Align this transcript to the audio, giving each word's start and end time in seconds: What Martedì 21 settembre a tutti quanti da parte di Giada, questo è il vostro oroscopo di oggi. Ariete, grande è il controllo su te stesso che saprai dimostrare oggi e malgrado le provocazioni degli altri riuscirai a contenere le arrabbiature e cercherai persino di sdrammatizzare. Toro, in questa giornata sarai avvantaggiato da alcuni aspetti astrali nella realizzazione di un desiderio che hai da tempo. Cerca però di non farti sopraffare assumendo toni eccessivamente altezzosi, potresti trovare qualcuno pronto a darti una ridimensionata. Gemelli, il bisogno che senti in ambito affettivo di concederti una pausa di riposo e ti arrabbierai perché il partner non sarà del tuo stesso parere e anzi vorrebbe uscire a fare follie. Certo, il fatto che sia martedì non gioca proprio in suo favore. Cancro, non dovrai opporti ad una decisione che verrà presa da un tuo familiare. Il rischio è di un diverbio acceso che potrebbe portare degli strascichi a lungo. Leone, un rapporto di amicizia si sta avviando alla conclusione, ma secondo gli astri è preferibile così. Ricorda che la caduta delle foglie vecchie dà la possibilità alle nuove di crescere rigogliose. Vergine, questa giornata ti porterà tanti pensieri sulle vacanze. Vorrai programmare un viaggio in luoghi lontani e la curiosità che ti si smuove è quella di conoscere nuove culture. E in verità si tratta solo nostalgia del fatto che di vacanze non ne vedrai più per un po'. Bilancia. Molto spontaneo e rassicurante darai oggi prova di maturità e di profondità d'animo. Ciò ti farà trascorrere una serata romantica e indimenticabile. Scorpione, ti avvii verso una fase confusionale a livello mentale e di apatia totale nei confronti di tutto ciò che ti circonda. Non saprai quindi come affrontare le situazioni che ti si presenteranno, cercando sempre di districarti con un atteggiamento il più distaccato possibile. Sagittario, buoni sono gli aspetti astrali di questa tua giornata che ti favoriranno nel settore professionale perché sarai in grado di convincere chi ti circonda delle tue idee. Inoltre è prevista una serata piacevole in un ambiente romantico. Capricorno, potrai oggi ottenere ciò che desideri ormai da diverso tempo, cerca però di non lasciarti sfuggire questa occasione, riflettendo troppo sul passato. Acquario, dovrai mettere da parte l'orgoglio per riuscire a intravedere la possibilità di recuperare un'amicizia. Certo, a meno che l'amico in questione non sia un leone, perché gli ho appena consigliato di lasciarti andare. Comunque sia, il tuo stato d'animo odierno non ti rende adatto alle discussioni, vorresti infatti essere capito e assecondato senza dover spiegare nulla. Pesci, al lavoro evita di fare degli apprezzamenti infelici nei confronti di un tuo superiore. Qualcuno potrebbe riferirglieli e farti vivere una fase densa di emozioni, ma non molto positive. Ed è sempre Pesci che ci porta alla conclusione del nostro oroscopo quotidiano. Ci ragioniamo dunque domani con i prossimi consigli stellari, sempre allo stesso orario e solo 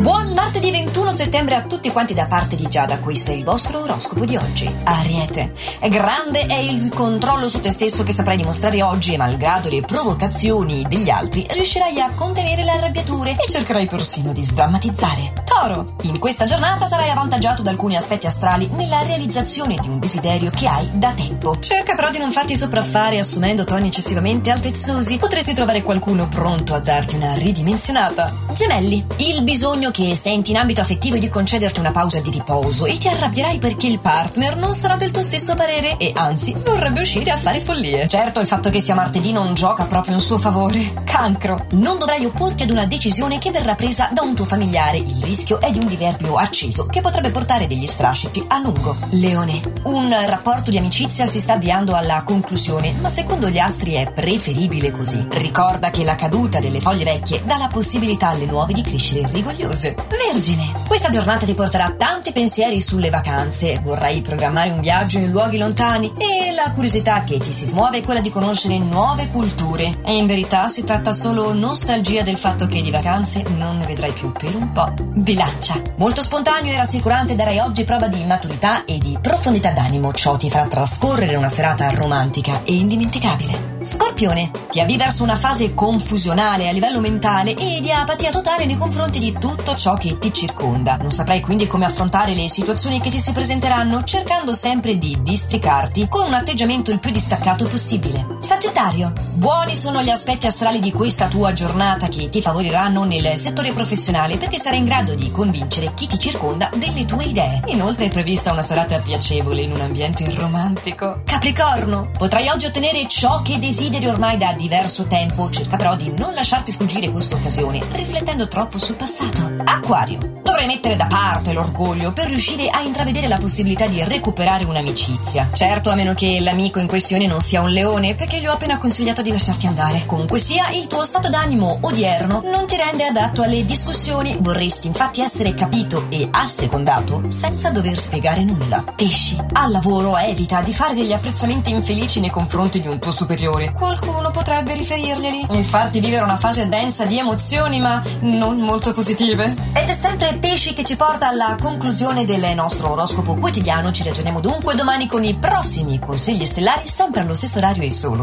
What 0.00 0.21
Martedì 0.34 0.70
21 0.70 1.12
settembre 1.12 1.54
a 1.54 1.62
tutti 1.62 1.90
quanti 1.90 2.14
da 2.14 2.26
parte 2.26 2.56
di 2.56 2.66
Giada, 2.66 2.98
questo 2.98 3.30
è 3.30 3.34
il 3.34 3.44
vostro 3.44 3.82
oroscopo 3.82 4.24
di 4.24 4.36
oggi. 4.36 4.70
Ariete, 4.84 5.52
grande 5.88 6.46
è 6.46 6.58
il 6.58 6.90
controllo 6.94 7.48
su 7.48 7.60
te 7.60 7.70
stesso 7.70 8.02
che 8.02 8.12
saprai 8.12 8.36
dimostrare 8.36 8.82
oggi 8.82 9.12
e 9.12 9.18
malgrado 9.18 9.68
le 9.68 9.82
provocazioni 9.82 10.86
degli 10.88 11.10
altri 11.10 11.46
riuscirai 11.48 12.00
a 12.00 12.10
contenere 12.14 12.64
le 12.64 12.70
arrabbiature 12.70 13.32
e 13.32 13.48
cercherai 13.48 13.86
persino 13.86 14.32
di 14.32 14.42
sdrammatizzare. 14.42 15.32
Toro, 15.44 15.96
in 16.02 16.18
questa 16.18 16.46
giornata 16.46 16.86
sarai 16.86 17.10
avvantaggiato 17.10 17.62
da 17.62 17.70
alcuni 17.70 17.94
aspetti 17.94 18.26
astrali 18.26 18.68
nella 18.74 19.02
realizzazione 19.02 19.76
di 19.80 19.88
un 19.88 20.00
desiderio 20.00 20.50
che 20.50 20.66
hai 20.66 20.88
da 20.94 21.12
tempo. 21.12 21.58
Cerca 21.58 21.94
però 21.94 22.10
di 22.10 22.18
non 22.18 22.32
farti 22.32 22.56
sopraffare 22.56 23.18
assumendo 23.18 23.64
toni 23.64 23.88
eccessivamente 23.88 24.50
altezzosi, 24.50 25.18
potresti 25.18 25.52
trovare 25.52 25.82
qualcuno 25.82 26.26
pronto 26.28 26.74
a 26.74 26.78
darti 26.78 27.16
una 27.16 27.34
ridimensionata. 27.34 28.34
Gemelli, 28.52 29.04
il 29.16 29.42
bisogno 29.42 29.90
che 29.90 30.16
senti 30.22 30.52
in 30.52 30.56
ambito 30.56 30.80
affettivo 30.80 31.18
di 31.18 31.28
concederti 31.28 31.80
una 31.80 31.90
pausa 31.90 32.20
di 32.20 32.30
riposo 32.30 32.86
e 32.86 32.96
ti 32.96 33.08
arrabbierai 33.08 33.58
perché 33.58 33.88
il 33.88 33.98
partner 33.98 34.56
non 34.56 34.76
sarà 34.76 34.94
del 34.94 35.10
tuo 35.10 35.20
stesso 35.20 35.56
parere 35.56 35.96
e 35.96 36.12
anzi 36.14 36.54
vorrebbe 36.64 37.00
uscire 37.00 37.32
a 37.32 37.36
fare 37.36 37.58
follie. 37.58 38.06
Certo, 38.06 38.38
il 38.38 38.46
fatto 38.46 38.70
che 38.70 38.80
sia 38.80 38.94
martedì 38.94 39.32
non 39.32 39.52
gioca 39.54 39.82
proprio 39.82 40.14
in 40.14 40.20
suo 40.20 40.38
favore. 40.38 41.02
Cancro, 41.02 41.66
non 41.70 41.98
dovrai 41.98 42.24
opporti 42.24 42.62
ad 42.62 42.70
una 42.70 42.86
decisione 42.86 43.40
che 43.40 43.50
verrà 43.50 43.74
presa 43.74 44.10
da 44.12 44.22
un 44.22 44.36
tuo 44.36 44.44
familiare. 44.44 44.98
Il 44.98 45.24
rischio 45.24 45.60
è 45.60 45.72
di 45.72 45.80
un 45.80 45.86
diverbio 45.86 46.36
acceso 46.36 46.86
che 46.86 47.00
potrebbe 47.00 47.32
portare 47.32 47.66
degli 47.66 47.86
strascichi 47.86 48.44
a 48.46 48.60
lungo. 48.60 48.96
Leone, 49.10 49.60
un 49.86 50.14
rapporto 50.28 50.70
di 50.70 50.78
amicizia 50.78 51.26
si 51.26 51.40
sta 51.40 51.54
avviando 51.54 51.96
alla 51.96 52.22
conclusione, 52.22 52.92
ma 53.00 53.08
secondo 53.08 53.50
gli 53.50 53.58
astri 53.58 53.94
è 53.94 54.12
preferibile 54.12 54.92
così. 54.92 55.26
Ricorda 55.30 55.90
che 55.90 56.04
la 56.04 56.14
caduta 56.14 56.60
delle 56.60 56.80
foglie 56.80 57.02
vecchie 57.02 57.42
dà 57.44 57.56
la 57.56 57.66
possibilità 57.66 58.28
alle 58.28 58.46
nuove 58.46 58.72
di 58.72 58.82
crescere 58.82 59.28
rigogliose. 59.32 60.10
Vergine, 60.12 60.72
questa 60.86 61.10
giornata 61.10 61.46
ti 61.46 61.54
porterà 61.54 61.94
tanti 61.96 62.32
pensieri 62.32 62.80
sulle 62.80 63.08
vacanze. 63.08 63.80
Vorrai 63.82 64.20
programmare 64.20 64.70
un 64.70 64.80
viaggio 64.80 65.18
in 65.18 65.30
luoghi 65.30 65.56
lontani 65.56 66.12
e 66.18 66.52
la 66.52 66.70
curiosità 66.72 67.24
che 67.24 67.38
ti 67.38 67.52
si 67.52 67.64
smuove 67.64 67.98
è 67.98 68.02
quella 68.02 68.20
di 68.20 68.30
conoscere 68.30 68.78
nuove 68.78 69.28
culture. 69.28 70.00
E 70.04 70.16
in 70.16 70.26
verità 70.26 70.68
si 70.68 70.84
tratta 70.84 71.12
solo 71.12 71.52
nostalgia 71.54 72.22
del 72.22 72.36
fatto 72.36 72.66
che 72.66 72.82
di 72.82 72.90
vacanze 72.90 73.42
non 73.56 73.78
ne 73.78 73.86
vedrai 73.86 74.12
più 74.12 74.32
per 74.32 74.54
un 74.54 74.72
po'. 74.72 74.92
Bilancia. 74.98 75.80
Molto 75.96 76.22
spontaneo 76.22 76.72
e 76.72 76.76
rassicurante 76.76 77.34
darai 77.34 77.58
oggi 77.58 77.84
prova 77.84 78.08
di 78.08 78.22
maturità 78.24 78.84
e 78.84 78.98
di 78.98 79.16
profondità 79.20 79.70
d'animo. 79.70 80.12
Ciò 80.12 80.36
ti 80.36 80.50
farà 80.50 80.66
trascorrere 80.66 81.36
una 81.36 81.48
serata 81.48 81.90
romantica 81.90 82.62
e 82.64 82.74
indimenticabile. 82.74 83.70
Scorpione, 83.82 84.50
ti 84.70 84.78
avvii 84.78 84.96
verso 84.96 85.24
una 85.24 85.34
fase 85.34 85.74
confusionale 85.74 86.68
a 86.68 86.72
livello 86.72 87.00
mentale 87.00 87.54
e 87.56 87.80
di 87.80 87.90
apatia 87.90 88.30
totale 88.30 88.64
nei 88.64 88.78
confronti 88.78 89.18
di 89.18 89.36
tutto 89.38 89.74
ciò 89.74 89.94
che 89.94 90.01
ti 90.18 90.32
circonda. 90.32 90.96
Non 90.96 91.10
saprai 91.10 91.40
quindi 91.40 91.66
come 91.66 91.84
affrontare 91.84 92.34
le 92.34 92.48
situazioni 92.48 93.00
che 93.00 93.10
ti 93.10 93.20
si 93.20 93.32
presenteranno, 93.32 94.04
cercando 94.04 94.54
sempre 94.54 94.98
di 94.98 95.18
districarti 95.22 96.08
con 96.08 96.26
un 96.26 96.34
atteggiamento 96.34 96.90
il 96.90 96.98
più 96.98 97.10
distaccato 97.10 97.66
possibile. 97.66 98.38
Sagittario, 98.40 99.12
buoni 99.34 99.76
sono 99.76 100.02
gli 100.02 100.10
aspetti 100.10 100.46
astrali 100.46 100.80
di 100.80 100.92
questa 100.92 101.28
tua 101.28 101.52
giornata 101.52 102.08
che 102.08 102.28
ti 102.28 102.42
favoriranno 102.42 103.04
nel 103.04 103.38
settore 103.38 103.72
professionale 103.72 104.36
perché 104.36 104.58
sarai 104.58 104.78
in 104.78 104.84
grado 104.84 105.14
di 105.14 105.30
convincere 105.30 105.92
chi 105.94 106.06
ti 106.06 106.18
circonda 106.18 106.70
delle 106.74 107.04
tue 107.04 107.24
idee. 107.24 107.62
Inoltre 107.66 108.06
è 108.06 108.10
prevista 108.10 108.52
una 108.52 108.62
serata 108.62 108.98
piacevole 108.98 109.62
in 109.62 109.72
un 109.72 109.80
ambiente 109.80 110.28
romantico. 110.34 111.22
Capricorno, 111.24 112.10
potrai 112.16 112.48
oggi 112.48 112.66
ottenere 112.66 113.06
ciò 113.08 113.42
che 113.42 113.58
desideri 113.58 114.06
ormai 114.06 114.36
da 114.38 114.52
diverso 114.52 115.06
tempo, 115.06 115.50
cerca 115.50 115.76
però 115.76 115.96
di 115.96 116.12
non 116.16 116.34
lasciarti 116.34 116.72
sfuggire 116.72 117.10
questa 117.10 117.36
occasione, 117.36 117.80
riflettendo 117.92 118.48
troppo 118.48 118.78
sul 118.78 118.96
passato. 118.96 119.50
Acquario, 119.92 120.40
dovrai 120.42 120.64
mettere 120.64 120.96
da 120.96 121.06
parte 121.06 121.52
l'orgoglio 121.52 122.14
per 122.14 122.28
riuscire 122.28 122.70
a 122.70 122.80
intravedere 122.80 123.28
la 123.28 123.36
possibilità 123.36 123.86
di 123.86 124.02
recuperare 124.02 124.64
un'amicizia. 124.64 125.50
Certo, 125.52 125.90
a 125.90 125.94
meno 125.94 126.14
che 126.14 126.40
l'amico 126.40 126.78
in 126.78 126.86
questione 126.86 127.26
non 127.26 127.42
sia 127.42 127.60
un 127.60 127.68
leone, 127.68 128.14
perché 128.14 128.40
gli 128.40 128.46
ho 128.46 128.52
appena 128.52 128.78
consigliato 128.78 129.20
di 129.20 129.30
lasciarti 129.30 129.66
andare. 129.66 130.04
Comunque 130.06 130.38
sia, 130.38 130.70
il 130.70 130.86
tuo 130.86 131.04
stato 131.04 131.28
d'animo 131.28 131.76
odierno 131.82 132.40
non 132.46 132.66
ti 132.66 132.76
rende 132.76 133.04
adatto 133.04 133.42
alle 133.42 133.66
discussioni, 133.66 134.38
vorresti 134.40 134.86
infatti 134.86 135.20
essere 135.20 135.52
capito 135.52 136.06
e 136.08 136.26
assecondato 136.30 137.24
senza 137.28 137.68
dover 137.68 137.98
spiegare 137.98 138.44
nulla. 138.44 138.82
Pesci, 138.96 139.36
al 139.52 139.72
lavoro 139.72 140.16
evita 140.16 140.62
di 140.62 140.72
fare 140.72 140.94
degli 140.94 141.12
apprezzamenti 141.12 141.70
infelici 141.70 142.18
nei 142.18 142.30
confronti 142.30 142.80
di 142.80 142.88
un 142.88 142.98
tuo 142.98 143.10
superiore. 143.10 143.74
Qualcuno 143.74 144.30
potrebbe 144.30 144.72
riferirglieli 144.72 145.48
e 145.50 145.62
farti 145.62 146.00
vivere 146.00 146.24
una 146.24 146.36
fase 146.36 146.66
densa 146.70 147.04
di 147.04 147.18
emozioni, 147.18 147.78
ma 147.78 148.02
non 148.20 148.56
molto 148.56 148.94
positive. 148.94 149.80
Ed 149.82 149.88
è 149.88 149.94
sempre 149.94 150.38
Pesci 150.38 150.74
che 150.74 150.84
ci 150.84 150.94
porta 150.94 151.26
alla 151.26 151.56
conclusione 151.60 152.24
del 152.24 152.54
nostro 152.54 152.92
oroscopo 152.92 153.34
quotidiano. 153.34 153.90
Ci 153.90 154.04
ragioniamo 154.04 154.38
dunque 154.38 154.76
domani 154.76 155.08
con 155.08 155.24
i 155.24 155.36
prossimi 155.36 155.98
consigli 155.98 156.46
stellari, 156.46 156.86
sempre 156.86 157.22
allo 157.22 157.34
stesso 157.34 157.58
orario 157.58 157.82
e 157.82 157.90
solo 157.90 158.20